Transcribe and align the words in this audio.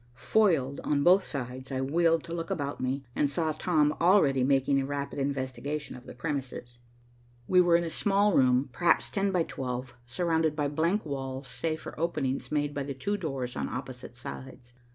Foiled 0.17 0.79
on 0.83 1.03
both 1.03 1.23
sides, 1.23 1.71
I 1.71 1.79
wheeled 1.79 2.23
to 2.23 2.33
look 2.33 2.49
about 2.49 2.81
me, 2.81 3.03
and 3.15 3.29
saw 3.29 3.51
Tom 3.51 3.93
already 4.01 4.43
making 4.43 4.81
a 4.81 4.85
rapid 4.87 5.19
investigation 5.19 5.95
of 5.95 6.07
the 6.07 6.15
premises. 6.15 6.79
We 7.47 7.61
were 7.61 7.75
in 7.75 7.83
a 7.83 7.91
small 7.91 8.33
room, 8.33 8.71
perhaps 8.73 9.11
ten 9.11 9.31
by 9.31 9.43
twelve, 9.43 9.93
surrounded 10.07 10.55
by 10.55 10.69
blank 10.69 11.05
walls, 11.05 11.47
save 11.47 11.81
for 11.81 11.99
openings 11.99 12.51
made 12.51 12.73
by 12.73 12.81
the 12.81 12.95
two 12.95 13.15
doors 13.15 13.55
on 13.55 13.69
opposite 13.69 14.15
sides. 14.15 14.73